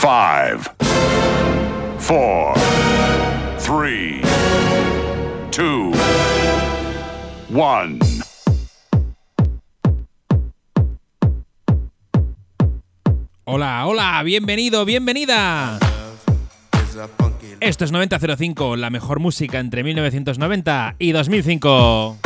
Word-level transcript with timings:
Five, 0.00 0.66
four, 1.98 2.54
three, 3.58 4.22
two, 5.50 5.92
one. 7.50 7.98
Hola, 13.44 13.84
hola, 13.84 14.22
bienvenido, 14.22 14.86
bienvenida. 14.86 15.78
Esto 17.60 17.84
es 17.84 17.92
9005, 17.92 18.76
la 18.76 18.88
mejor 18.88 19.20
música 19.20 19.58
entre 19.58 19.84
1990 19.84 20.96
y 20.98 21.12
2005. 21.12 22.16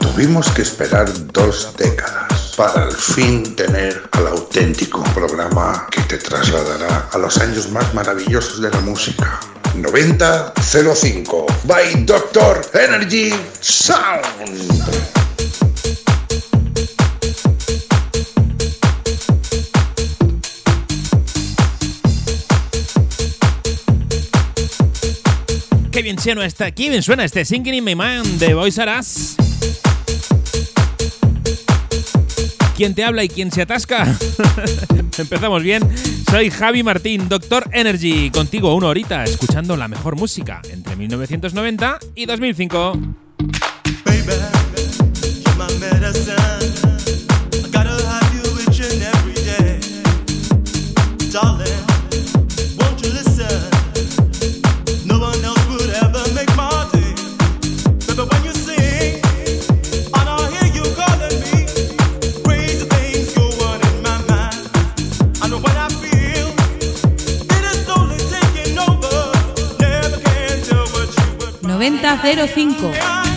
Tuvimos 0.00 0.50
que 0.50 0.62
esperar 0.62 1.08
dos 1.32 1.76
décadas 1.76 2.29
para 2.60 2.82
al 2.82 2.92
fin 2.92 3.56
tener 3.56 4.02
al 4.12 4.26
auténtico 4.26 5.02
programa 5.14 5.86
que 5.90 6.02
te 6.02 6.18
trasladará 6.18 7.08
a 7.10 7.16
los 7.16 7.38
años 7.38 7.70
más 7.70 7.94
maravillosos 7.94 8.60
de 8.60 8.70
la 8.70 8.80
música. 8.80 9.40
9005 9.76 11.46
by 11.64 12.04
Doctor 12.04 12.60
Energy 12.74 13.32
Sound. 13.60 14.26
Qué 25.90 26.02
bien 26.02 26.18
suena 26.18 26.44
este, 26.44 26.74
qué 26.74 26.90
bien 26.90 27.02
suena 27.02 27.24
este 27.24 27.46
Singing 27.46 27.72
in 27.72 27.84
My 27.84 27.94
Mind 27.94 28.38
de 28.38 28.52
Boys 28.52 28.76
R 28.76 29.00
Us. 32.80 32.86
¿Quién 32.86 32.94
te 32.94 33.04
habla 33.04 33.22
y 33.22 33.28
quién 33.28 33.52
se 33.52 33.60
atasca? 33.60 34.06
Empezamos 35.18 35.62
bien. 35.62 35.86
Soy 36.30 36.48
Javi 36.48 36.82
Martín, 36.82 37.28
Doctor 37.28 37.68
Energy, 37.72 38.30
contigo 38.30 38.74
una 38.74 38.86
horita 38.86 39.22
escuchando 39.24 39.76
la 39.76 39.86
mejor 39.86 40.16
música 40.16 40.62
entre 40.70 40.96
1990 40.96 41.98
y 42.14 42.24
2005. 42.24 42.92
Baby, 44.06 44.32
9005. 71.80 73.29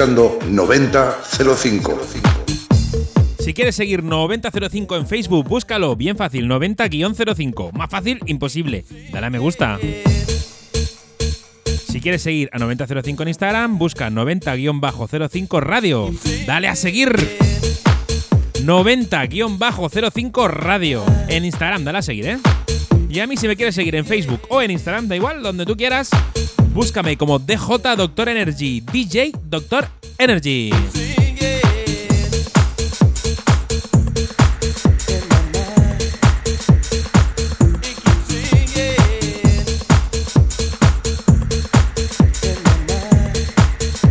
Escuchando 0.00 0.38
9005. 0.48 2.00
Si 3.38 3.52
quieres 3.52 3.76
seguir 3.76 4.02
9005 4.02 4.96
en 4.96 5.06
Facebook, 5.06 5.46
búscalo, 5.46 5.94
bien 5.94 6.16
fácil, 6.16 6.48
90-05. 6.48 7.72
Más 7.72 7.90
fácil, 7.90 8.18
imposible. 8.24 8.86
Dale 9.12 9.26
a 9.26 9.30
me 9.30 9.38
gusta. 9.38 9.78
Si 11.86 12.00
quieres 12.00 12.22
seguir 12.22 12.48
a 12.52 12.58
9005 12.58 13.22
en 13.22 13.28
Instagram, 13.28 13.76
busca 13.76 14.08
90-05 14.08 15.60
Radio. 15.60 16.10
Dale 16.46 16.68
a 16.68 16.76
seguir. 16.76 17.10
90-05 18.64 20.48
Radio. 20.48 21.04
En 21.28 21.44
Instagram, 21.44 21.84
dale 21.84 21.98
a 21.98 22.02
seguir, 22.02 22.26
¿eh? 22.26 22.38
Y 23.10 23.18
a 23.18 23.26
mí 23.26 23.36
si 23.36 23.48
me 23.48 23.56
quieres 23.56 23.74
seguir 23.74 23.96
en 23.96 24.06
Facebook 24.06 24.42
o 24.48 24.62
en 24.62 24.70
Instagram, 24.70 25.08
da 25.08 25.16
igual, 25.16 25.42
donde 25.42 25.66
tú 25.66 25.76
quieras, 25.76 26.10
búscame 26.72 27.16
como 27.16 27.40
DJ 27.40 27.96
Doctor 27.96 28.28
Energy, 28.28 28.80
DJ 28.80 29.32
Doctor 29.42 29.88
Energy. 30.16 30.70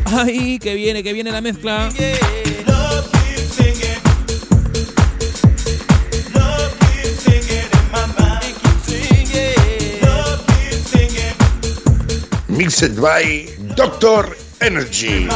Ay, 0.04 0.60
que 0.60 0.76
viene, 0.76 1.04
que 1.04 1.14
viene 1.14 1.32
la 1.32 1.40
mezcla. 1.40 1.90
Mixed 12.60 13.02
by 13.02 13.48
Doctor 13.74 14.36
Energy. 14.60 15.30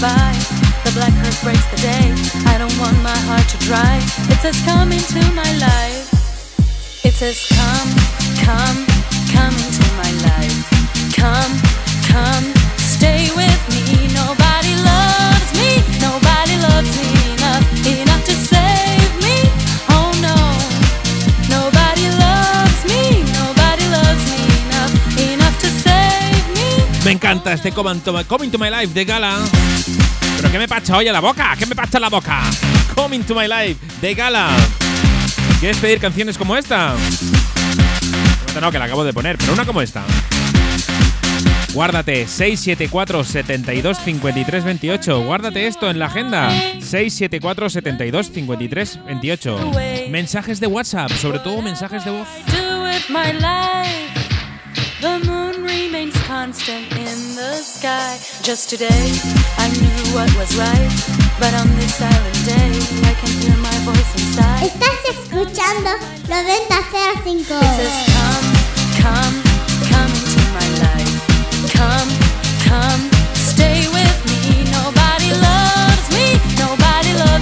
By. 0.00 0.32
The 0.84 0.92
black 0.92 1.12
earth 1.24 1.42
breaks 1.42 1.66
the 1.70 1.80
day. 1.80 2.12
I 2.46 2.58
don't 2.58 2.76
want 2.78 2.96
my 3.02 3.16
heart 3.28 3.46
to 3.48 3.58
dry. 3.64 3.96
It 4.28 4.38
says 4.40 4.60
come 4.64 4.92
into 4.92 5.22
my 5.32 5.50
life. 5.58 6.04
It 7.04 7.14
says 7.14 7.46
come, 7.48 7.90
come, 8.44 8.78
come 9.32 9.54
into 9.54 9.86
my 9.96 10.10
life. 10.28 10.58
Come, 11.14 11.52
come, 12.12 12.46
stay 12.76 13.30
with 13.36 13.62
me. 13.72 14.08
Nobody 14.12 14.74
loves 14.84 15.50
me, 15.56 15.80
nobody 16.00 16.25
encanta 27.26 27.54
este 27.54 27.72
Coming 27.72 27.98
to 28.02 28.24
Coming 28.28 28.50
to 28.50 28.58
My 28.58 28.70
Life 28.70 28.94
de 28.94 29.04
Gala. 29.04 29.38
¿Pero 30.36 30.52
qué 30.52 30.58
me 30.60 30.68
pacha 30.68 30.96
hoy 30.96 31.08
en 31.08 31.12
la 31.12 31.18
boca? 31.18 31.56
¿Qué 31.58 31.66
me 31.66 31.74
pacha 31.74 31.98
la 31.98 32.08
boca? 32.08 32.40
Coming 32.94 33.24
to 33.24 33.34
My 33.34 33.48
Life 33.48 33.84
de 34.00 34.14
Gala. 34.14 34.50
¿Quieres 35.58 35.76
pedir 35.78 35.98
canciones 35.98 36.38
como 36.38 36.56
esta? 36.56 36.94
Esta 38.46 38.60
no, 38.60 38.70
que 38.70 38.78
la 38.78 38.84
acabo 38.84 39.02
de 39.02 39.12
poner, 39.12 39.36
pero 39.38 39.54
una 39.54 39.64
como 39.64 39.82
esta. 39.82 40.04
Guárdate 41.74 42.28
674 42.28 43.24
72 43.24 43.98
53 44.04 44.64
28. 44.64 45.24
Guárdate 45.24 45.66
esto 45.66 45.90
en 45.90 45.98
la 45.98 46.06
agenda. 46.06 46.50
674 46.50 47.70
72 47.70 48.30
53 48.30 49.04
28. 49.04 49.72
Mensajes 50.10 50.60
de 50.60 50.68
WhatsApp, 50.68 51.10
sobre 51.10 51.40
todo 51.40 51.60
mensajes 51.60 52.04
de 52.04 52.12
voz. 52.12 52.28
The 55.00 55.18
moon 55.28 55.62
remains 55.62 56.16
constant 56.22 56.90
in 56.92 57.36
the 57.36 57.60
sky. 57.60 58.16
Just 58.42 58.70
today, 58.70 59.12
I 59.58 59.68
knew 59.76 60.14
what 60.16 60.32
was 60.40 60.56
right. 60.56 60.88
But 61.38 61.52
on 61.52 61.68
this 61.76 61.96
silent 61.96 62.40
day, 62.48 62.72
I 63.04 63.12
can 63.20 63.28
hear 63.44 63.56
my 63.60 63.76
voice 63.84 64.12
inside. 64.16 64.64
Estás 64.64 65.04
escuchando 65.04 65.92
9005. 66.28 67.60
It 67.60 67.76
says, 67.76 67.96
Come, 68.16 68.48
come, 69.04 69.36
come 69.92 70.12
into 70.16 70.42
my 70.56 70.68
life. 70.80 71.14
Come, 71.76 72.10
come, 72.64 73.02
stay 73.34 73.84
with 73.92 74.18
me. 74.32 74.64
Nobody 74.72 75.28
loves 75.36 76.08
me, 76.16 76.40
nobody 76.56 77.12
loves 77.12 77.34
me 77.34 77.35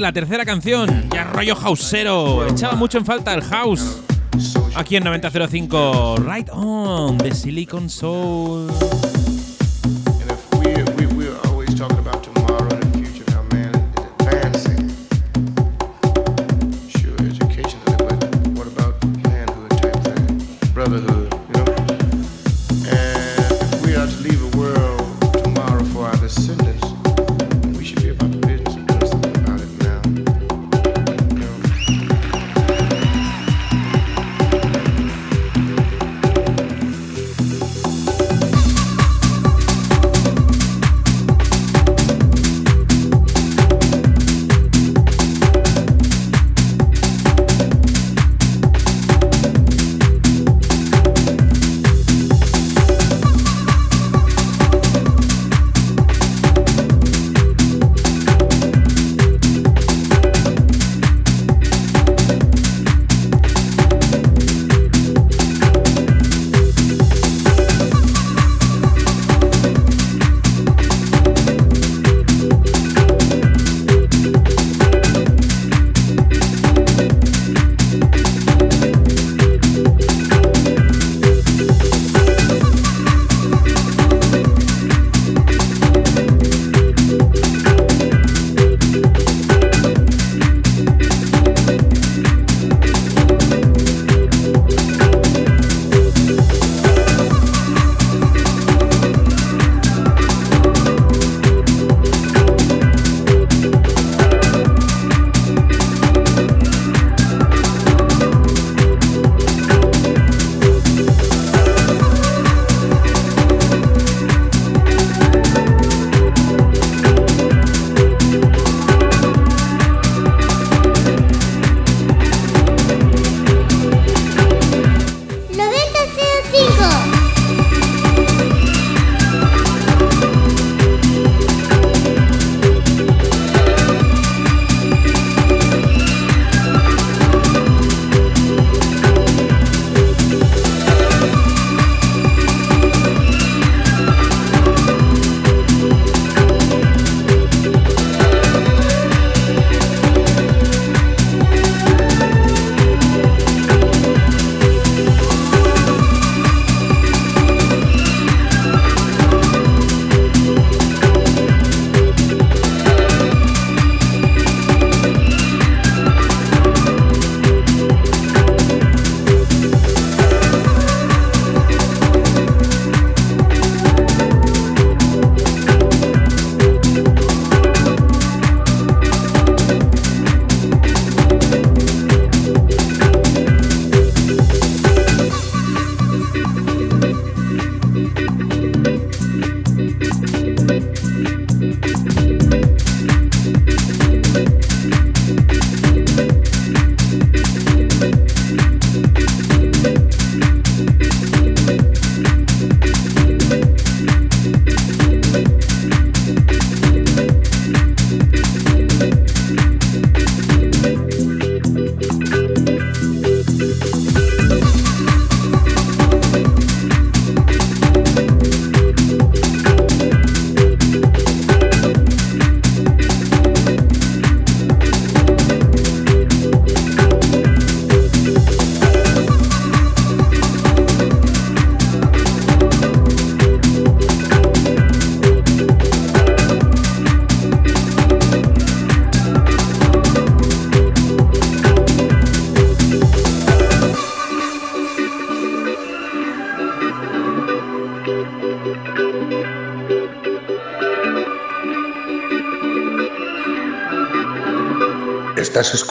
La 0.00 0.12
tercera 0.12 0.46
canción, 0.46 1.10
ya 1.10 1.24
rollo 1.24 1.54
houseero. 1.54 2.46
Echaba 2.48 2.74
mucho 2.74 2.96
en 2.96 3.04
falta 3.04 3.34
el 3.34 3.42
house. 3.42 3.98
Aquí 4.74 4.96
en 4.96 5.04
9005, 5.04 6.16
Right 6.26 6.48
On, 6.52 7.18
de 7.18 7.34
Silicon 7.34 7.90
Soul. 7.90 8.68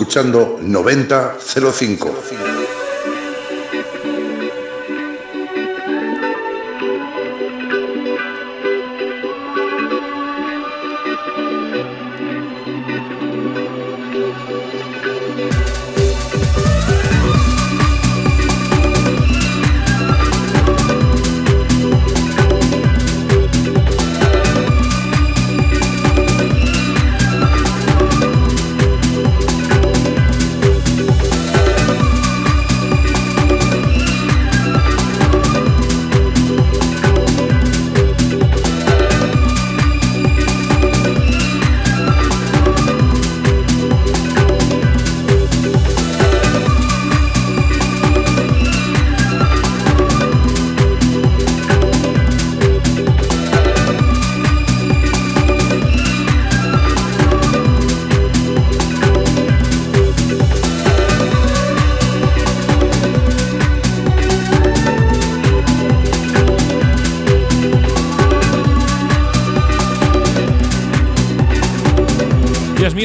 escuchando 0.10 0.58
9005. 0.60 2.24
05. 2.24 2.49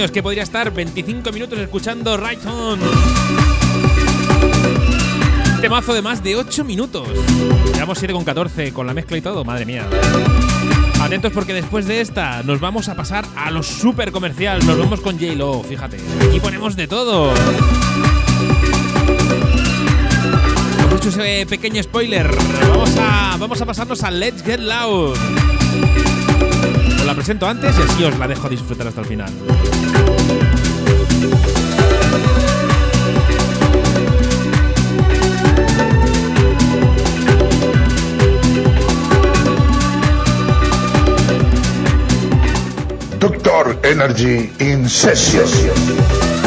años 0.04 0.11
que 0.11 0.23
podría 0.23 0.42
estar 0.42 0.70
25 0.70 1.32
minutos 1.32 1.58
escuchando 1.58 2.18
Right 2.18 2.44
On. 2.44 2.78
Temazo 5.62 5.94
de 5.94 6.02
más 6.02 6.23
de 6.23 6.37
8 6.37 6.62
minutos. 6.62 7.08
Llevamos 7.73 7.99
7 7.99 8.12
con 8.12 8.23
14 8.23 8.73
con 8.75 8.87
la 8.87 8.92
mezcla 8.92 9.16
y 9.16 9.23
todo, 9.23 9.46
madre 9.46 9.64
mía. 9.64 9.87
Atentos 11.00 11.32
porque 11.32 11.54
después 11.54 11.87
de 11.87 12.02
esta 12.02 12.42
nos 12.42 12.61
vamos 12.61 12.90
a 12.90 12.94
pasar 12.94 13.25
a 13.34 13.50
lo 13.50 13.62
super 13.62 14.12
comercial. 14.12 14.64
Nos 14.66 14.76
vemos 14.76 15.00
con 15.00 15.18
J-Lo, 15.18 15.62
fíjate. 15.62 15.99
Aquí 16.28 16.38
ponemos 16.38 16.76
de 16.76 16.87
todo. 16.87 17.32
Hemos 20.80 21.00
hecho 21.00 21.08
ese 21.08 21.46
pequeño 21.46 21.82
spoiler. 21.82 22.30
Vamos 22.68 22.94
a, 22.99 23.37
vamos 23.38 23.62
a 23.62 23.64
pasarnos 23.64 24.02
a 24.02 24.11
Let's 24.11 24.42
Get 24.42 24.61
Loud. 24.61 25.16
La 27.04 27.14
presento 27.14 27.46
antes 27.46 27.76
y 27.78 27.82
así 27.82 28.04
os 28.04 28.18
la 28.18 28.26
dejo 28.26 28.49
disfrutar 28.49 28.87
hasta 28.87 29.02
el 29.02 29.06
final. 29.06 29.30
Doctor 43.20 43.78
Energy 43.84 44.50
in 44.61 44.88
session. 44.88 46.43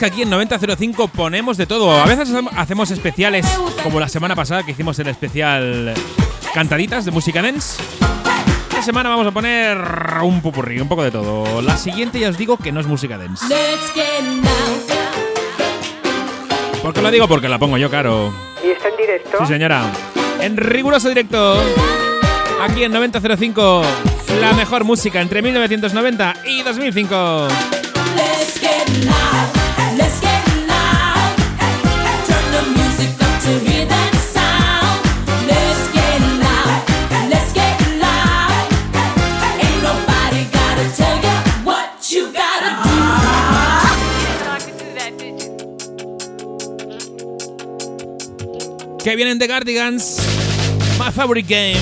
Que 0.00 0.06
aquí 0.06 0.22
en 0.22 0.30
9005 0.30 1.08
ponemos 1.08 1.58
de 1.58 1.66
todo. 1.66 1.92
A 1.92 2.06
veces 2.06 2.32
hacemos 2.56 2.90
especiales, 2.90 3.46
como 3.82 4.00
la 4.00 4.08
semana 4.08 4.34
pasada 4.34 4.62
que 4.62 4.70
hicimos 4.72 4.98
el 4.98 5.08
especial 5.08 5.92
Cantaditas 6.54 7.04
de 7.04 7.10
música 7.10 7.42
dance. 7.42 7.82
Esta 8.70 8.82
semana 8.82 9.10
vamos 9.10 9.26
a 9.26 9.30
poner 9.30 9.76
un 10.22 10.40
pupurrí, 10.40 10.80
un 10.80 10.88
poco 10.88 11.02
de 11.02 11.10
todo. 11.10 11.60
La 11.60 11.76
siguiente 11.76 12.18
ya 12.18 12.30
os 12.30 12.38
digo 12.38 12.56
que 12.56 12.72
no 12.72 12.80
es 12.80 12.86
música 12.86 13.18
dance. 13.18 13.44
¿Por 16.82 16.94
qué 16.94 17.02
lo 17.02 17.10
digo? 17.10 17.28
Porque 17.28 17.50
la 17.50 17.58
pongo 17.58 17.76
yo, 17.76 17.90
caro. 17.90 18.32
¿Y 18.64 18.70
está 18.70 18.88
en 18.88 18.96
directo? 18.96 19.38
Sí, 19.40 19.46
señora. 19.46 19.82
En 20.40 20.56
riguroso 20.56 21.10
directo. 21.10 21.62
Aquí 22.62 22.84
en 22.84 22.92
9005. 22.92 23.82
La 24.40 24.54
mejor 24.54 24.84
música 24.84 25.20
entre 25.20 25.42
1990 25.42 26.36
y 26.46 26.62
2005. 26.62 27.48
que 49.02 49.16
vienen 49.16 49.38
de 49.38 49.48
Cardigans. 49.48 50.18
My 50.98 51.10
favorite 51.10 51.48
game. 51.48 51.80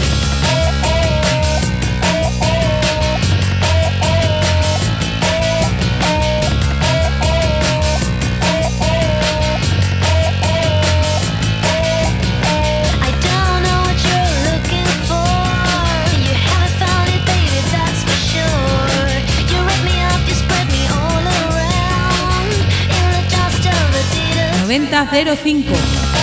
Venta 24.66 25.08
05 25.10 26.17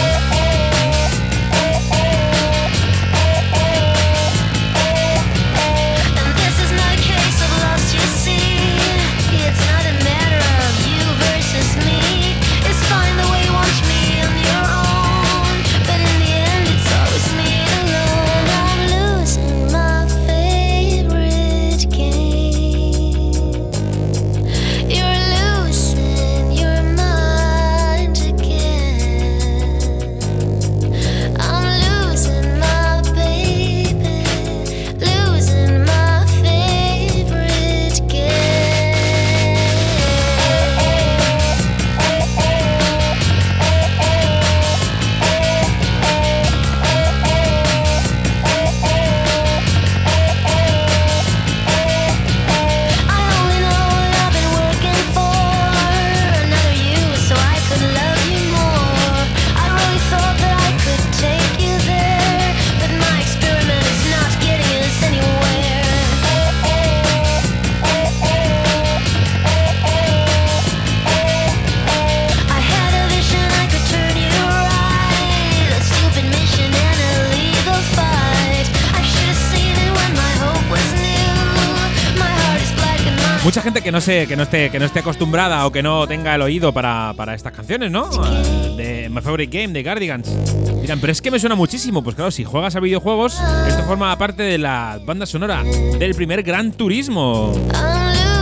no 83.96 84.02
sé, 84.02 84.28
que 84.28 84.36
no 84.36 84.44
esté, 84.44 84.70
que 84.70 84.78
no 84.78 84.84
esté 84.84 85.00
acostumbrada 85.00 85.66
o 85.66 85.72
que 85.72 85.82
no 85.82 86.06
tenga 86.06 86.36
el 86.36 86.42
oído 86.42 86.74
para, 86.74 87.14
para 87.16 87.34
estas 87.34 87.54
canciones, 87.54 87.90
¿no? 87.92 88.10
Eh, 88.26 88.74
De 88.76 89.10
My 89.10 89.22
Favorite 89.22 89.58
Game, 89.58 89.72
de 89.72 89.86
Cardigans. 89.86 90.30
Dirán, 90.82 91.00
pero 91.00 91.14
es 91.14 91.22
que 91.22 91.32
me 91.32 91.40
suena 91.40 91.56
muchísimo. 91.56 92.04
Pues 92.04 92.14
claro, 92.18 92.30
si 92.30 92.44
juegas 92.44 92.76
a 92.76 92.82
videojuegos, 92.82 93.42
esto 93.66 93.84
forma 93.84 94.14
parte 94.18 94.44
de 94.44 94.58
la 94.58 95.00
banda 95.06 95.26
sonora 95.26 95.64
del 95.64 96.14
primer 96.14 96.44
Gran 96.44 96.74
Turismo 96.74 97.54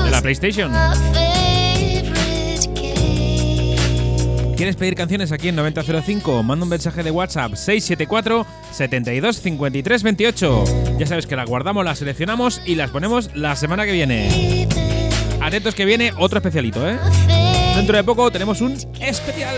de 0.06 0.10
la 0.10 0.22
PlayStation. 0.24 0.72
¿Quieres 4.58 4.76
pedir 4.76 4.96
canciones 4.96 5.32
aquí 5.32 5.50
en 5.50 5.56
9005? 5.56 6.42
Manda 6.42 6.64
un 6.64 6.70
mensaje 6.70 7.04
de 7.04 7.12
WhatsApp 7.12 7.54
674 7.54 8.48
72 8.72 9.40
53 9.40 10.02
28. 10.02 10.64
Ya 10.98 11.06
sabes 11.06 11.28
que 11.28 11.36
las 11.36 11.48
guardamos, 11.48 11.86
las 11.86 12.00
seleccionamos 12.00 12.60
y 12.66 12.74
las 12.74 12.90
ponemos 12.90 13.30
la 13.36 13.56
semana 13.56 13.86
que 13.86 13.92
viene. 13.92 14.93
Atentos 15.44 15.76
que 15.76 15.84
viene 15.84 16.14
otro 16.18 16.38
especialito, 16.38 16.88
¿eh? 16.88 16.98
Dentro 17.76 17.98
de 17.98 18.04
poco 18.06 18.32
tenemos 18.32 18.62
un 18.62 18.78
especial. 19.02 19.54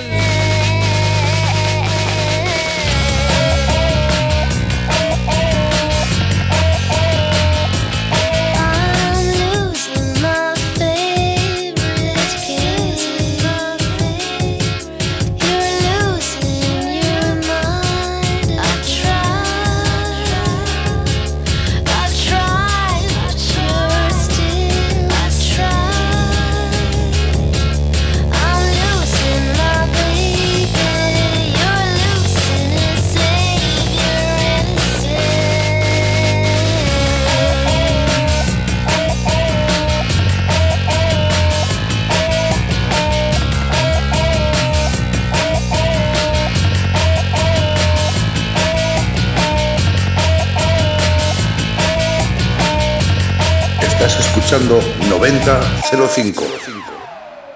Escuchando 54.45 54.79
9005. 55.09 56.35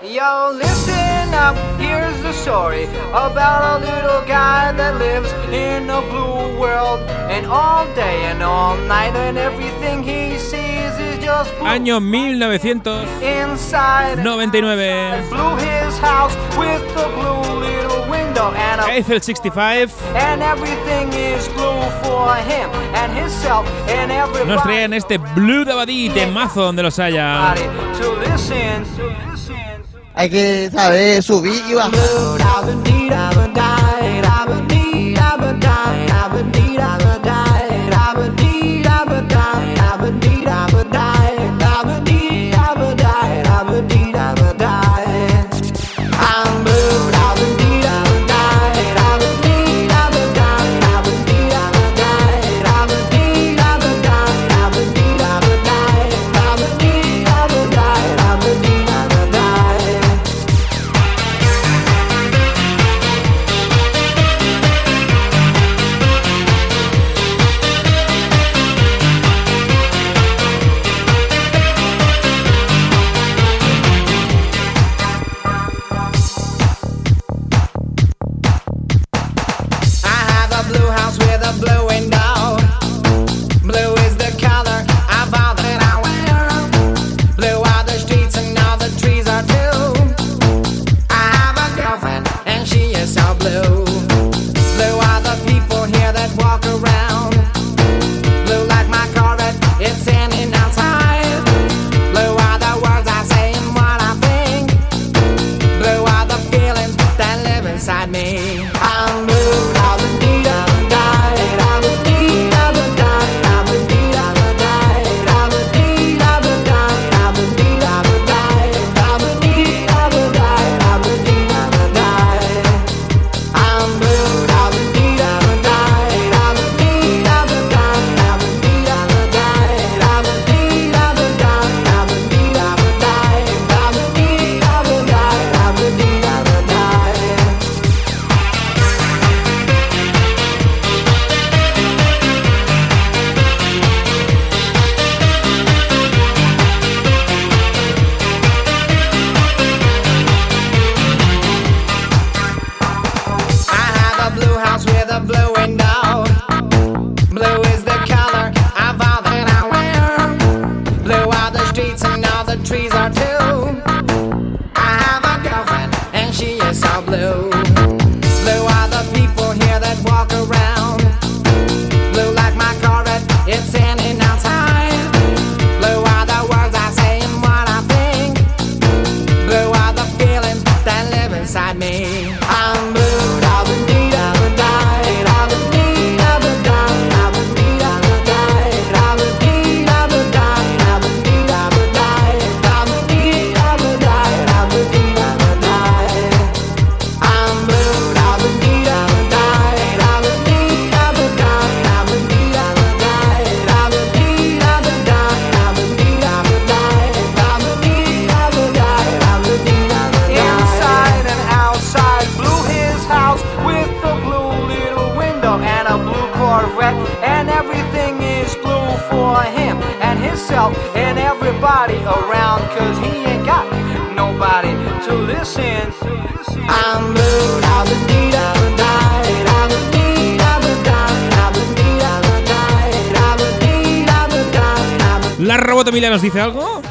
Yo, 0.01 0.51
listen 0.53 1.33
up, 1.35 1.55
here's 1.79 2.19
the 2.23 2.33
story 2.33 2.85
about 3.09 3.81
a 3.81 3.85
little 3.85 4.21
guy 4.27 4.71
that 4.71 4.97
lives 4.97 5.31
in 5.53 5.87
a 5.89 6.01
blue 6.01 6.59
world. 6.59 6.99
And 7.29 7.45
all 7.45 7.85
day 7.93 8.25
and 8.25 8.41
all 8.41 8.75
night, 8.87 9.15
and 9.15 9.37
everything 9.37 10.01
he 10.01 10.39
sees 10.39 10.97
is 10.97 11.19
just 11.23 11.53
blue. 11.59 11.67
Año 11.67 11.99
1999. 12.01 13.07
Inside, 13.21 14.17
blew 15.29 15.55
his 15.57 15.97
house 15.99 16.35
with 16.57 16.81
the 16.95 17.07
blue 17.13 17.48
Eiffel 18.39 19.21
65 19.21 19.91
and 20.15 20.41
everything 20.41 21.11
is 21.11 21.47
blue 21.49 21.81
for 22.01 22.35
him 22.35 22.69
and 22.95 23.11
himself 23.13 23.67
and 23.89 24.11
everybody 24.11 24.45
nos 24.47 24.63
traen 24.63 24.93
este 24.93 25.17
Blue 25.35 25.65
Dabadi 25.65 26.07
de 26.09 26.25
mazo 26.27 26.61
donde 26.61 26.81
los 26.83 26.97
haya. 26.99 27.53
Hay 30.15 30.29
que 30.29 30.69
saber 30.71 31.21
subir 31.21 31.61
y 31.69 31.73
bajar. 31.73 32.39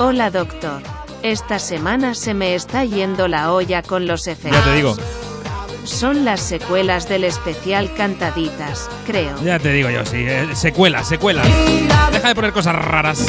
Hola 0.08 0.30
doctor. 0.30 0.80
Esta 1.22 1.58
semana 1.58 2.14
se 2.14 2.32
me 2.32 2.54
está 2.54 2.82
yendo 2.82 3.28
la 3.28 3.52
olla 3.52 3.82
con 3.82 4.06
los 4.06 4.26
efectos. 4.26 4.58
Ya 4.58 4.64
te 4.64 4.74
digo, 4.74 4.96
Son 5.84 6.24
las 6.24 6.40
secuelas 6.40 7.10
del 7.10 7.24
especial 7.24 7.92
Cantaditas, 7.94 8.88
creo. 9.06 9.36
ya 9.44 9.58
te 9.58 9.70
digo 9.70 9.90
yo, 9.90 10.06
sí. 10.06 10.24
eh, 10.26 10.48
secuelas, 10.54 11.06
secuelas. 11.08 11.46
Deja 12.10 12.28
de 12.28 12.34
poner 12.34 12.54
cosas 12.54 12.74
raras. 12.76 13.26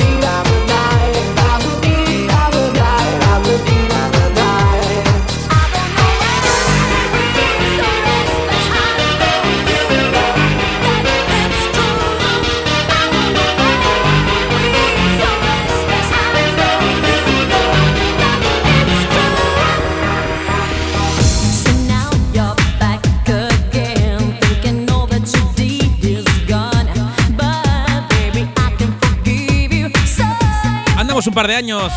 Un 31.29 31.33
par 31.35 31.47
de 31.47 31.55
años. 31.55 31.93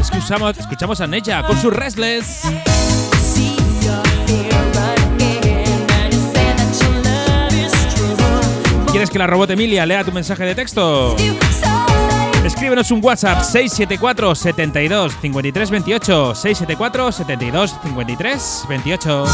Escuchamos, 0.00 0.58
escuchamos 0.58 1.00
a 1.00 1.06
Necha 1.06 1.44
con 1.44 1.56
su 1.56 1.70
Restless. 1.70 2.42
¿Quieres 8.90 9.08
que 9.08 9.18
la 9.18 9.28
robot 9.28 9.50
Emilia 9.50 9.86
lea 9.86 10.02
tu 10.02 10.10
mensaje 10.10 10.44
de 10.44 10.56
texto? 10.56 11.16
Escríbenos 12.44 12.90
un 12.90 13.00
WhatsApp 13.04 13.44
674 13.44 14.34
72 14.34 15.12
53 15.22 15.70
28 15.70 16.34
674 16.34 17.12
72 17.12 17.76
53 17.84 18.64
28. 18.68 19.24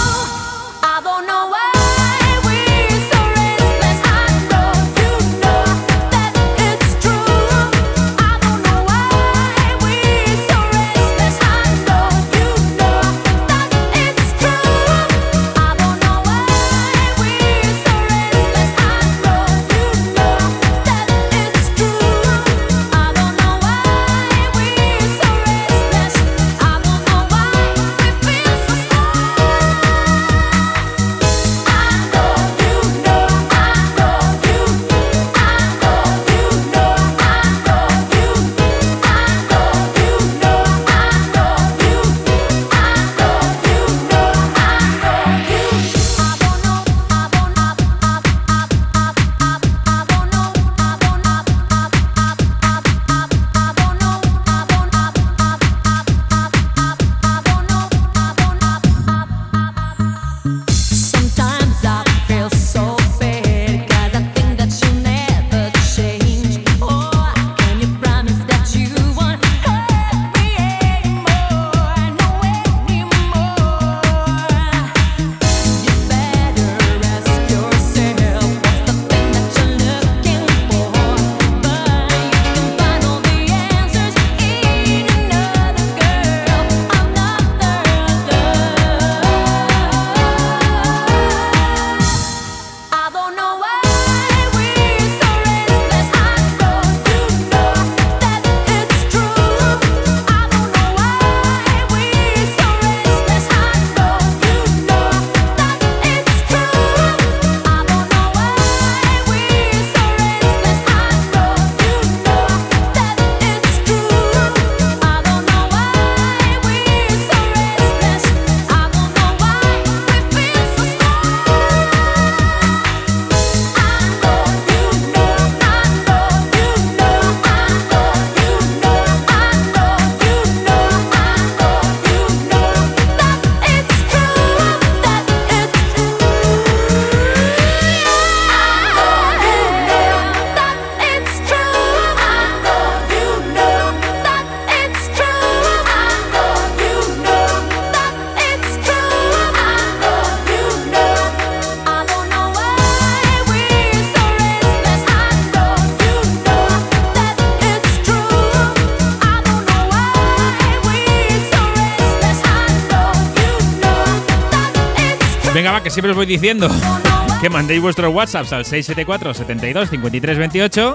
Siempre 165.98 166.12
os 166.12 166.16
voy 166.16 166.26
diciendo 166.26 166.68
que 167.40 167.50
mandéis 167.50 167.82
vuestros 167.82 168.14
WhatsApps 168.14 168.52
al 168.52 168.64
674 168.64 169.34
72 169.34 169.90
53 169.90 170.38
28. 170.38 170.94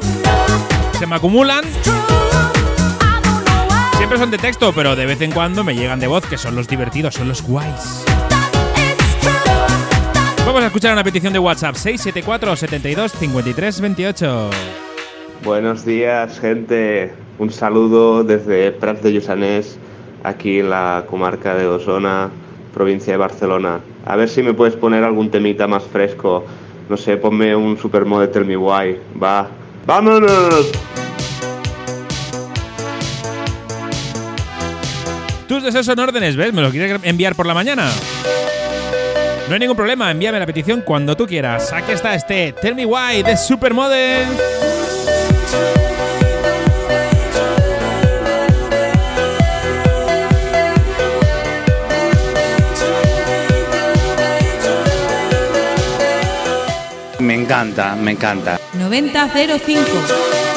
Se 0.98 1.06
me 1.06 1.16
acumulan. 1.16 1.66
Siempre 3.98 4.18
son 4.18 4.32
de 4.32 4.38
texto, 4.38 4.72
pero 4.74 4.96
de 4.96 5.06
vez 5.06 5.20
en 5.20 5.34
cuando 5.34 5.66
me 5.66 5.76
llegan 5.76 6.00
de 6.00 6.08
voz, 6.08 6.26
que 6.26 6.38
son 6.38 6.56
los 6.56 6.70
divertidos, 6.70 7.16
son 7.16 7.28
los 7.28 7.42
guays. 7.42 8.06
Vamos 10.46 10.64
a 10.64 10.68
escuchar 10.68 10.94
una 10.94 11.04
petición 11.04 11.34
de 11.34 11.40
WhatsApp 11.40 11.76
674 11.76 12.56
72 12.56 13.12
53 13.12 13.82
28. 13.82 14.50
Buenos 15.44 15.84
días, 15.84 16.40
gente. 16.40 17.12
Un 17.40 17.52
saludo 17.52 18.24
desde 18.24 18.72
Prats 18.72 19.04
de 19.04 19.12
Lluçanès, 19.12 19.78
aquí 20.24 20.60
en 20.60 20.70
la 20.70 21.04
comarca 21.10 21.56
de 21.56 21.68
Osona, 21.68 22.30
provincia 22.74 23.14
de 23.14 23.18
Barcelona. 23.18 23.80
A 24.06 24.16
ver 24.16 24.28
si 24.28 24.44
me 24.44 24.54
puedes 24.54 24.76
poner 24.76 25.04
algún 25.04 25.30
temita 25.30 25.68
más 25.68 25.84
fresco. 25.84 26.44
No 26.90 26.98
sé, 26.98 27.18
ponme 27.18 27.56
un 27.56 27.78
supermode 27.78 28.28
Tell 28.28 28.46
Me 28.46 28.58
Why. 28.58 28.98
Va. 29.22 29.48
¡Vámonos! 29.86 30.72
Tus 35.48 35.64
deseos 35.64 35.86
son 35.86 36.00
órdenes, 36.00 36.36
¿ves? 36.36 36.54
¿Me 36.54 36.62
lo 36.62 36.72
quieres 36.72 37.00
enviar 37.04 37.36
por 37.36 37.46
la 37.46 37.54
mañana? 37.54 37.90
No 39.48 39.54
hay 39.54 39.60
ningún 39.60 39.76
problema, 39.76 40.10
envíame 40.10 40.40
la 40.40 40.46
petición 40.46 40.82
cuando 40.82 41.16
tú 41.16 41.28
quieras. 41.28 41.72
Aquí 41.74 41.92
está 41.92 42.16
este 42.16 42.54
Tell 42.54 42.76
Me 42.76 42.86
Why 42.86 43.24
de 43.24 43.38
Supermodel. 43.38 44.26
Encanta, 57.44 57.96
me 57.96 58.12
encanta. 58.12 58.58
9005. 58.74 60.53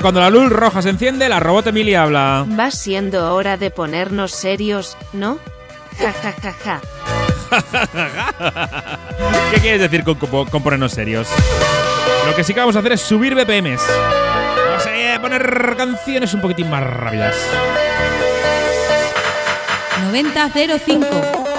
Cuando 0.00 0.20
la 0.20 0.30
luz 0.30 0.50
roja 0.50 0.80
se 0.82 0.88
enciende, 0.90 1.28
la 1.28 1.40
robot 1.40 1.66
Emilia 1.68 2.02
habla. 2.02 2.46
Va 2.58 2.70
siendo 2.70 3.34
hora 3.34 3.56
de 3.58 3.70
ponernos 3.70 4.32
serios, 4.32 4.96
¿no? 5.12 5.38
Ja, 5.98 6.12
ja, 6.12 6.32
ja, 6.42 6.54
ja. 6.64 6.80
¿Qué 9.52 9.60
quieres 9.60 9.80
decir 9.82 10.02
con, 10.04 10.14
con- 10.14 10.46
con 10.48 10.62
ponernos 10.62 10.92
serios? 10.92 11.28
Lo 12.26 12.34
que 12.34 12.44
sí 12.44 12.54
que 12.54 12.60
vamos 12.60 12.76
a 12.76 12.78
hacer 12.78 12.92
es 12.92 13.00
subir 13.02 13.34
BPMs. 13.34 13.82
Vamos 14.66 14.86
a 14.86 15.20
poner 15.20 15.74
canciones 15.76 16.32
un 16.32 16.40
poquitín 16.40 16.70
más 16.70 16.82
rápidas. 16.82 17.34
9005. 20.10 21.49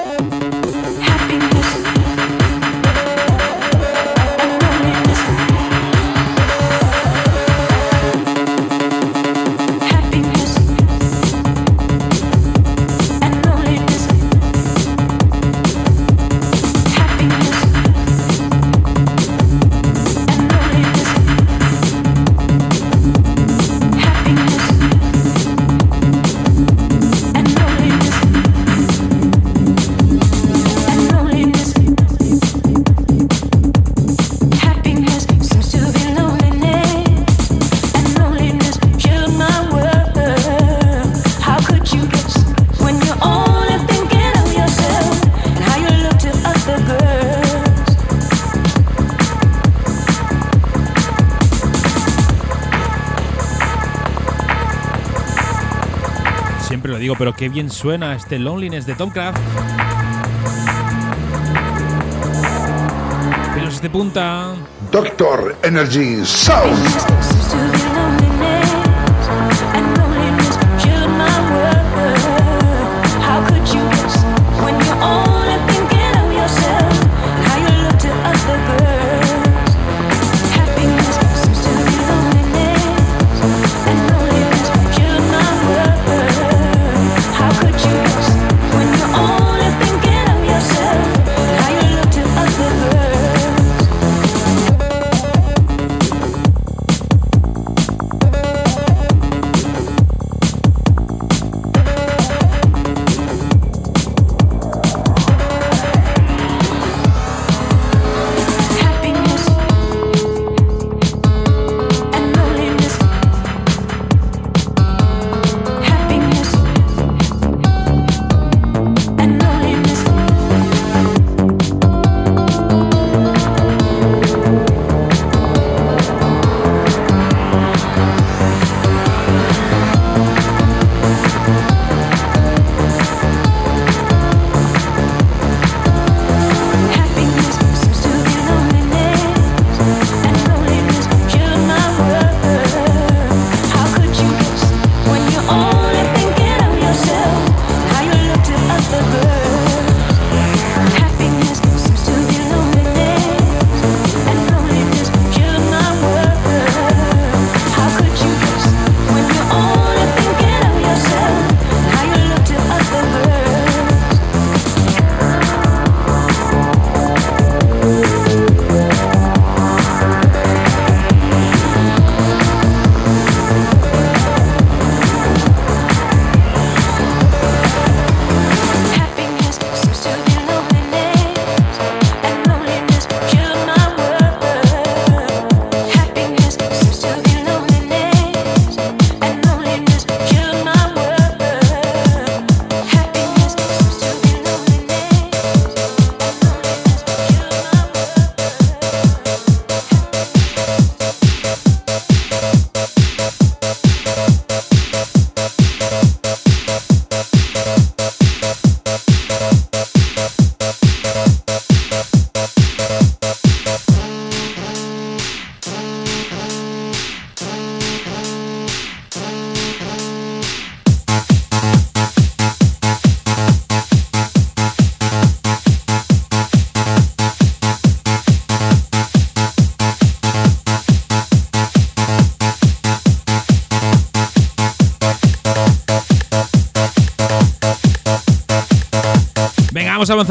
Pero 57.17 57.33
qué 57.33 57.49
bien 57.49 57.69
suena 57.69 58.15
este 58.15 58.39
Loneliness 58.39 58.85
de 58.85 58.95
Tomcraft. 58.95 59.39
Pelos 63.55 63.81
de 63.81 63.89
punta. 63.89 64.53
Doctor 64.91 65.55
Energy 65.63 66.25
Sound. 66.25 67.30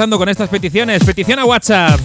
Avanzando 0.00 0.16
con 0.16 0.30
estas 0.30 0.48
peticiones. 0.48 1.04
Petición 1.04 1.38
a 1.40 1.44
WhatsApp. 1.44 2.00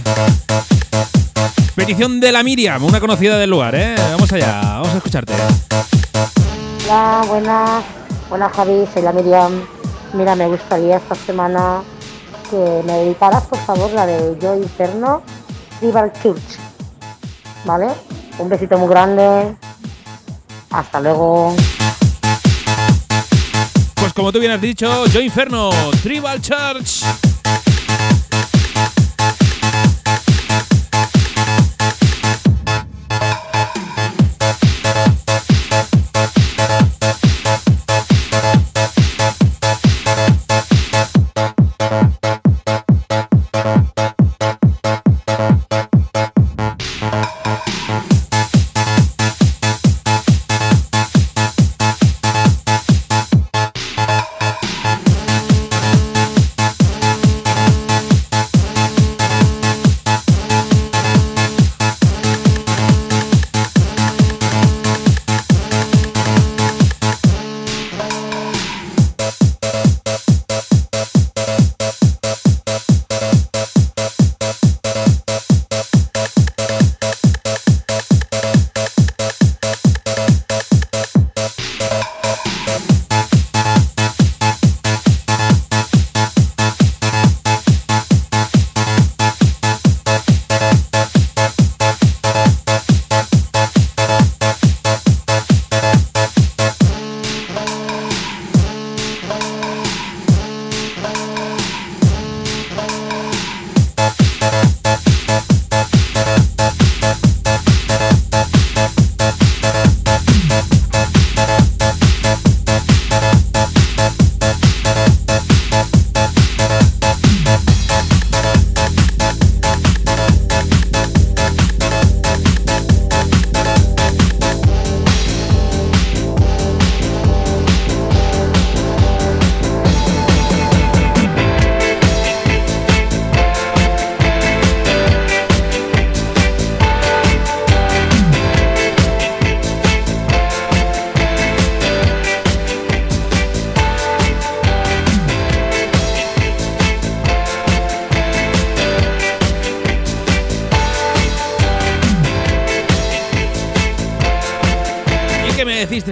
Petición 1.74 2.20
de 2.20 2.30
la 2.30 2.42
Miriam, 2.42 2.84
una 2.84 3.00
conocida 3.00 3.38
del 3.38 3.48
lugar, 3.48 3.74
¿eh? 3.74 3.94
Vamos 4.10 4.30
allá, 4.32 4.60
vamos 4.60 4.88
a 4.88 4.96
escucharte. 4.98 5.32
Hola, 6.84 7.24
buenas. 7.26 7.84
Hola 8.28 8.50
Javi, 8.50 8.84
soy 8.92 9.00
la 9.00 9.12
Miriam. 9.12 9.62
Mira, 10.12 10.36
me 10.36 10.46
gustaría 10.46 10.98
esta 10.98 11.14
semana 11.14 11.82
que 12.50 12.82
me 12.84 12.92
dedicaras, 12.98 13.44
por 13.44 13.60
favor, 13.60 13.90
la 13.92 14.04
de 14.04 14.36
Yo 14.42 14.54
Inferno, 14.54 15.22
Tribal 15.80 16.12
Church. 16.22 16.58
¿Vale? 17.64 17.88
Un 18.38 18.50
besito 18.50 18.76
muy 18.76 18.90
grande. 18.90 19.56
Hasta 20.68 21.00
luego. 21.00 21.56
Pues 23.94 24.12
como 24.12 24.32
tú 24.32 24.38
bien 24.38 24.52
has 24.52 24.60
dicho, 24.60 25.06
Yo 25.06 25.22
Inferno, 25.22 25.70
Tribal 26.02 26.42
Church. 26.42 27.04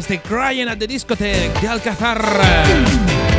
Qué 0.07 0.15
me 0.15 0.17
decís 0.17 0.17
de 0.17 0.17
este 0.17 0.19
Crying 0.21 0.69
at 0.69 0.79
the 0.79 0.87
Discotheque 0.87 1.61
de 1.61 1.69
Alcazar? 1.69 3.34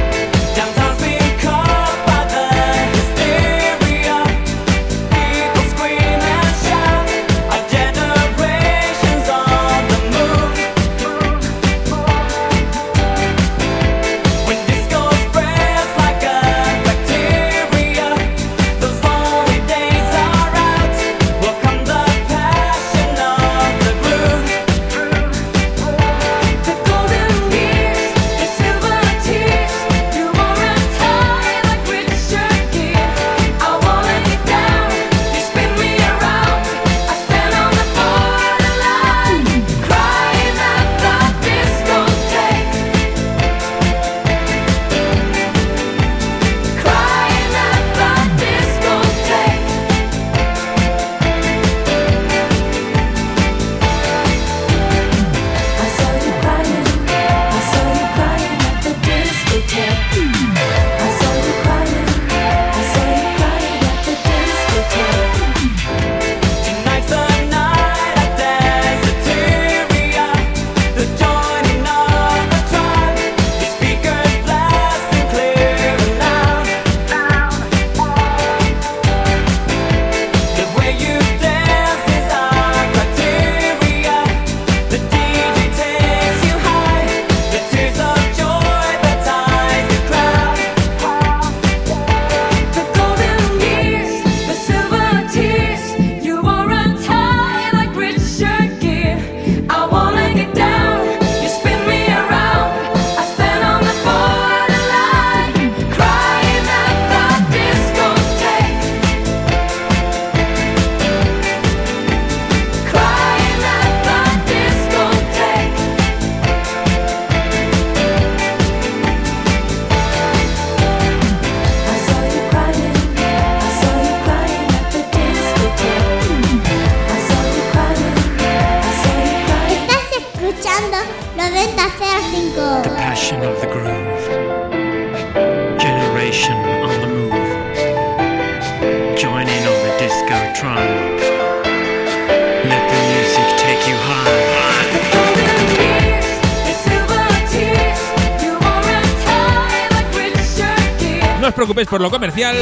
por 151.95 152.01
lo 152.01 152.11
comercial, 152.11 152.57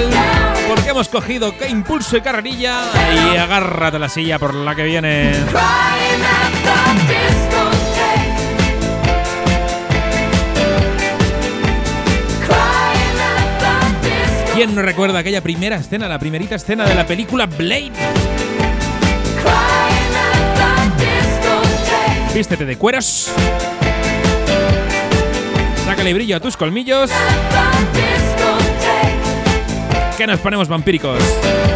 porque 0.67 0.91
hemos 0.91 1.09
cogido 1.09 1.57
que 1.57 1.67
impulso 1.67 2.15
y 2.15 2.21
carrerilla 2.21 2.83
y 3.33 3.35
agárrate 3.35 3.97
la 3.97 4.07
silla 4.07 4.37
por 4.37 4.53
la 4.53 4.75
que 4.75 4.83
viene. 4.83 5.31
¿Quién 14.53 14.75
no 14.75 14.83
recuerda 14.83 15.17
aquella 15.17 15.41
primera 15.41 15.77
escena, 15.77 16.07
la 16.07 16.19
primerita 16.19 16.53
escena 16.53 16.85
de 16.85 16.93
la 16.93 17.07
película 17.07 17.47
Blade? 17.47 17.91
Vístete 22.35 22.65
de 22.65 22.77
cueros. 22.77 23.31
Sácale 25.85 26.13
brillo 26.13 26.37
a 26.37 26.39
tus 26.39 26.55
colmillos 26.55 27.09
que 30.17 30.27
nos 30.27 30.39
ponemos 30.39 30.67
vampíricos. 30.67 31.72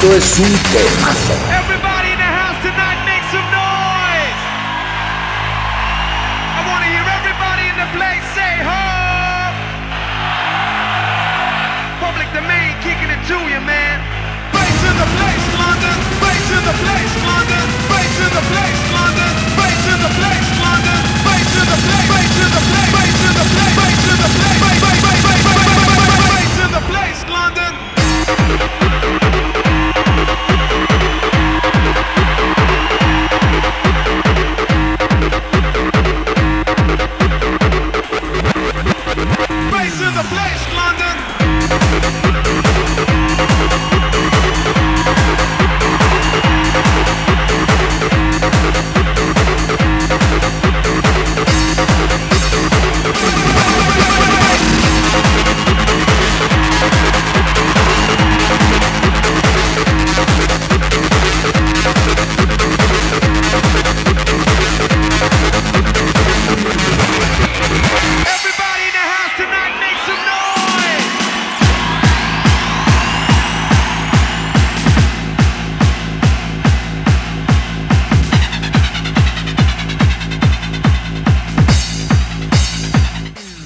Esto 0.00 0.14
es 0.14 0.38
un 0.38 0.52
temazo. 0.70 1.57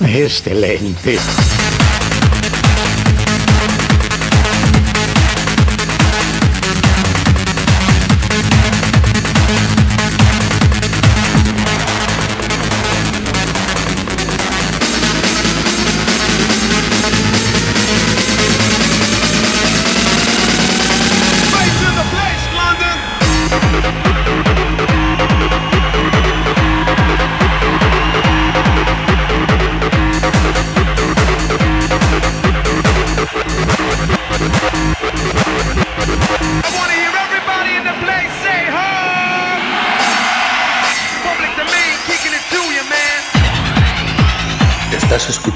Excelente. 0.05 1.19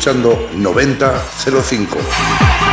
escuchando 0.07 0.49
9005. 0.55 2.66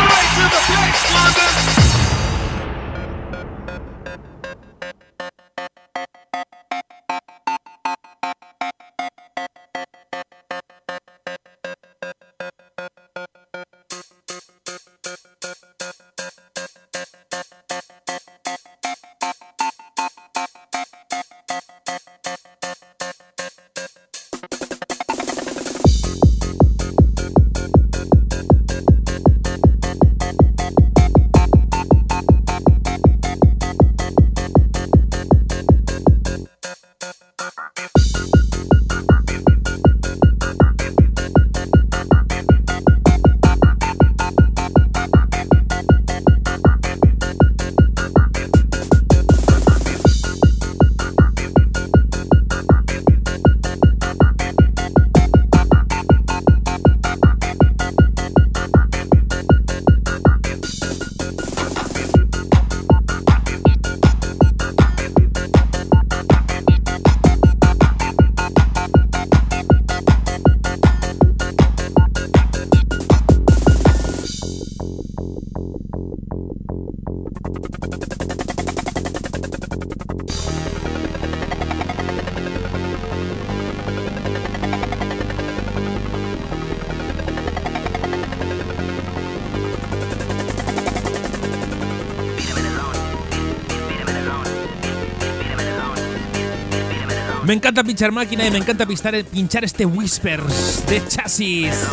Me 97.54 97.58
encanta 97.58 97.84
pinchar 97.84 98.12
máquina 98.12 98.48
y 98.48 98.50
me 98.50 98.58
encanta 98.58 98.84
pinchar, 98.84 99.24
pinchar 99.26 99.64
este 99.64 99.86
Whispers 99.86 100.84
de 100.88 101.08
chasis. 101.08 101.86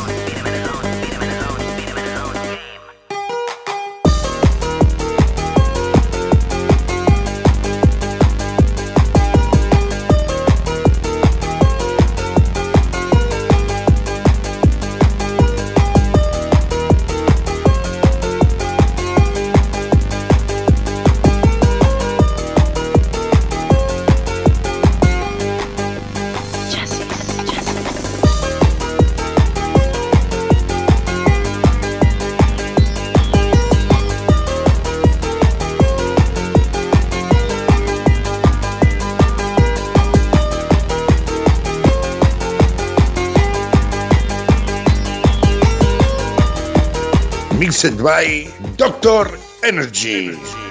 Mixed 47.82 48.04
by 48.04 48.46
Doctor 48.76 49.38
Energy. 49.64 50.69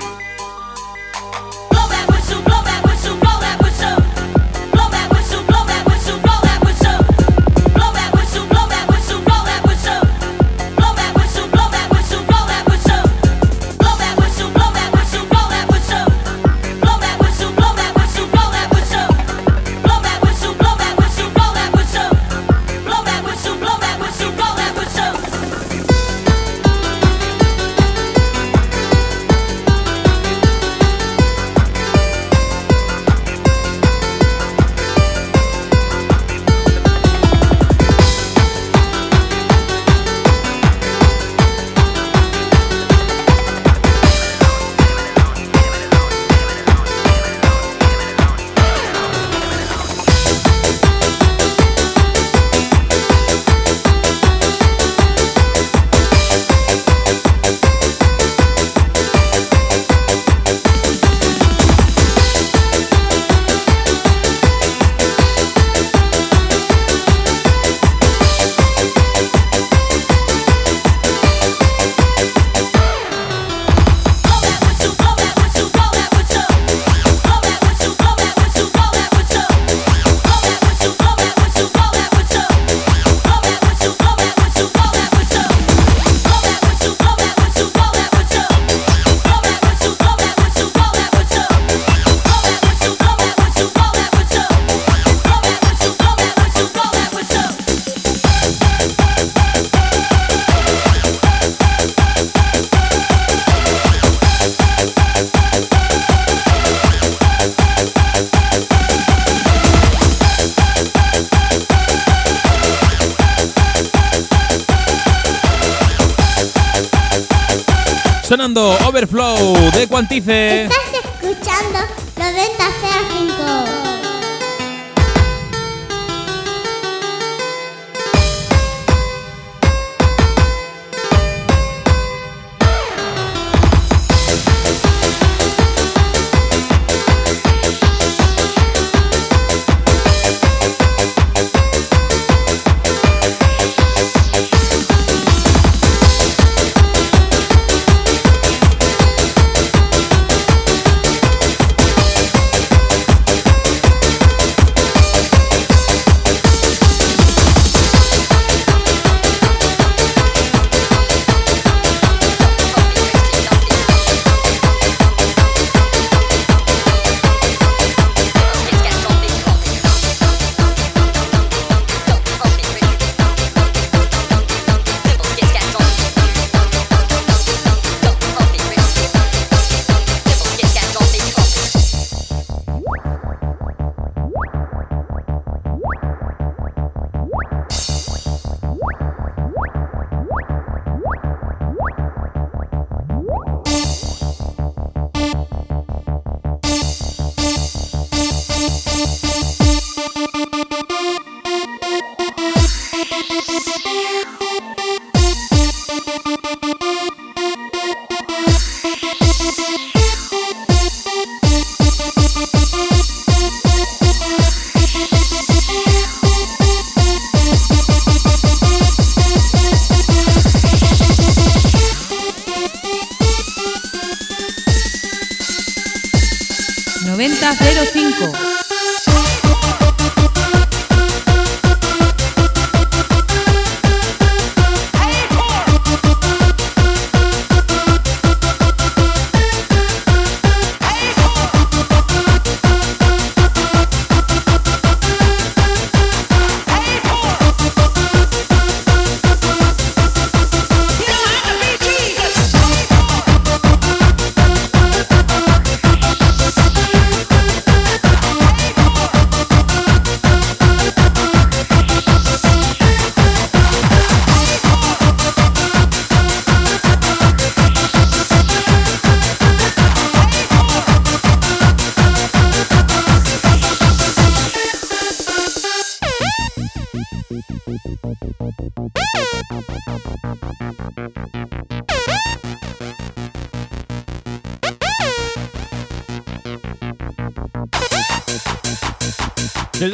Overflow 119.99 120.78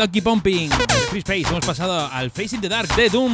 Lucky 0.06 0.22
Pumping, 0.22 0.70
Free 1.10 1.22
Space. 1.22 1.50
Hemos 1.50 1.66
pasado 1.66 2.08
al 2.12 2.30
Facing 2.30 2.62
the 2.62 2.70
Dark 2.70 2.96
de 2.96 3.10
Doom. 3.10 3.34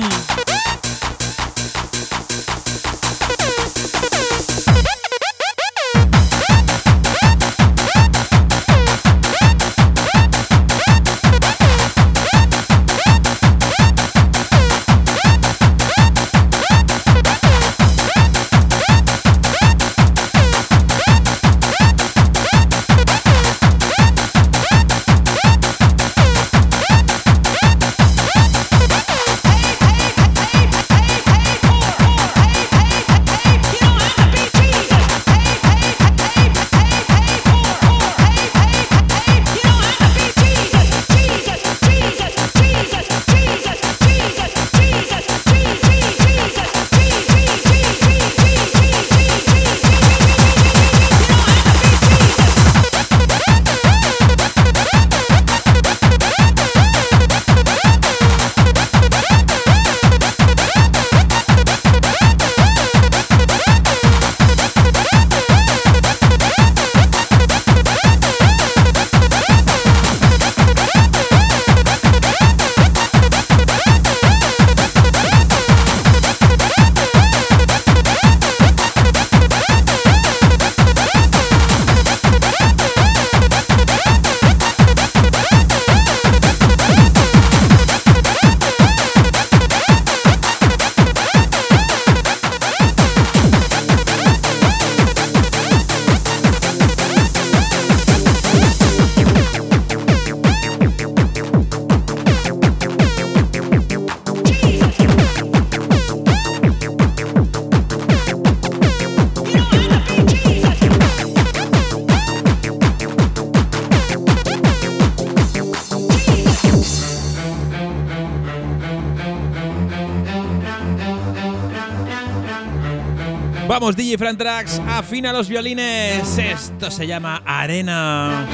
Vamos, 123.82 123.96
DJ 123.96 124.16
Fran 124.20 124.38
Trax, 124.38 124.80
afina 124.88 125.34
los 125.34 125.50
violines. 125.50 126.38
Esto 126.38 126.92
se 126.92 127.08
llama 127.08 127.42
Arena. 127.44 128.46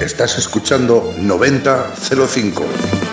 Estás 0.00 0.38
escuchando 0.38 1.12
9005. 1.18 3.05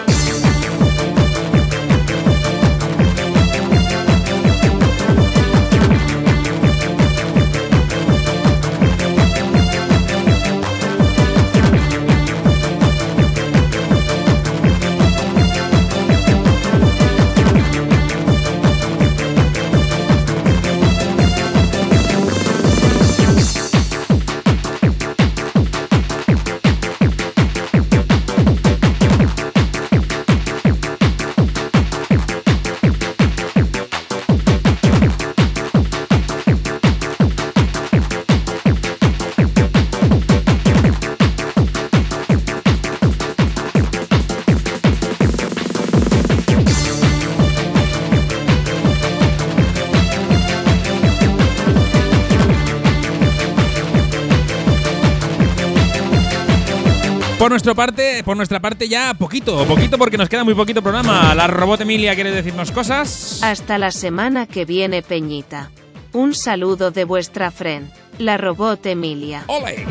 Nuestra 57.54 57.76
parte, 57.76 58.24
por 58.24 58.36
nuestra 58.36 58.60
parte 58.60 58.88
ya 58.88 59.14
poquito, 59.14 59.64
poquito 59.66 60.00
porque 60.00 60.18
nos 60.18 60.28
queda 60.28 60.44
muy 60.44 60.56
poquito 60.56 60.82
programa. 60.82 61.36
La 61.36 61.46
robot 61.46 61.82
Emilia 61.82 62.16
quiere 62.16 62.32
decirnos 62.32 62.72
cosas. 62.72 63.44
Hasta 63.44 63.78
la 63.78 63.92
semana 63.92 64.48
que 64.48 64.66
viene, 64.66 65.04
Peñita. 65.04 65.70
Un 66.14 66.34
saludo 66.34 66.90
de 66.90 67.06
vuestra 67.06 67.52
friend, 67.52 67.92
la 68.18 68.38
robot 68.38 68.84
Emilia. 68.88 69.44
¡Ole! 69.46 69.86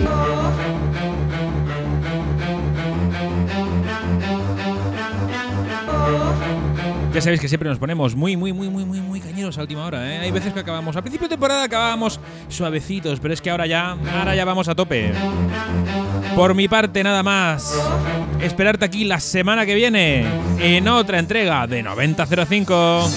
Ya 7.14 7.20
sabéis 7.20 7.40
que 7.40 7.48
siempre 7.48 7.68
nos 7.68 7.78
ponemos 7.78 8.16
muy, 8.16 8.36
muy, 8.36 8.52
muy, 8.52 8.68
muy, 8.70 8.84
muy, 8.84 9.00
muy 9.00 9.20
cañeros 9.20 9.56
a 9.56 9.60
última 9.60 9.84
hora, 9.84 10.12
¿eh? 10.12 10.18
Hay 10.18 10.32
veces 10.32 10.52
que 10.52 10.60
acabamos, 10.60 10.96
al 10.96 11.02
principio 11.02 11.28
de 11.28 11.34
temporada 11.34 11.62
acabamos 11.62 12.18
suavecitos, 12.48 13.20
pero 13.20 13.34
es 13.34 13.40
que 13.40 13.50
ahora 13.50 13.66
ya, 13.66 13.96
ahora 14.18 14.34
ya 14.34 14.44
vamos 14.44 14.66
a 14.68 14.74
tope. 14.74 15.12
Por 16.34 16.54
mi 16.54 16.66
parte, 16.66 17.04
nada 17.04 17.22
más. 17.22 17.78
Esperarte 18.40 18.84
aquí 18.84 19.04
la 19.04 19.20
semana 19.20 19.66
que 19.66 19.74
viene 19.74 20.24
en 20.58 20.88
otra 20.88 21.18
entrega 21.18 21.66
de 21.66 21.82
9005. 21.82 23.08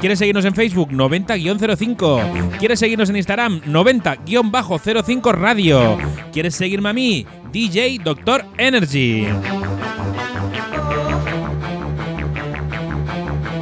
¿Quieres 0.00 0.18
seguirnos 0.18 0.44
en 0.44 0.54
Facebook? 0.54 0.90
90-05. 0.90 2.58
¿Quieres 2.58 2.78
seguirnos 2.78 3.10
en 3.10 3.16
Instagram? 3.16 3.60
90-05 3.62 5.34
Radio. 5.34 5.98
¿Quieres 6.32 6.54
seguirme 6.54 6.90
a 6.90 6.92
mí? 6.92 7.26
DJ 7.52 7.98
Doctor 8.04 8.44
Energy. 8.56 9.26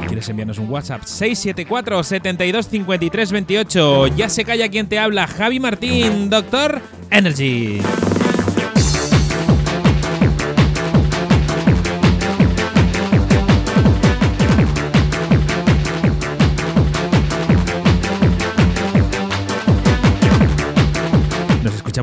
¿Quieres 0.07 0.29
enviarnos 0.29 0.59
un 0.59 0.69
WhatsApp? 0.69 1.03
674 1.03 2.03
72 2.03 2.67
53 2.69 3.31
28. 3.31 4.07
Ya 4.07 4.29
se 4.29 4.45
calla 4.45 4.69
quien 4.69 4.87
te 4.87 4.99
habla, 4.99 5.27
Javi 5.27 5.59
Martín, 5.59 6.29
Doctor 6.29 6.81
Energy. 7.11 7.81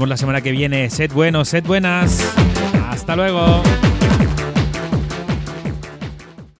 La 0.07 0.17
semana 0.17 0.41
que 0.41 0.51
viene. 0.51 0.91
Sed 0.91 1.13
buenos, 1.13 1.49
sed 1.49 1.65
buenas. 1.65 2.21
Hasta 2.89 3.15
luego. 3.15 3.63